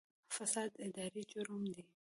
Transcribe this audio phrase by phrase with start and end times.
[0.35, 1.83] فساد اداري جرم دی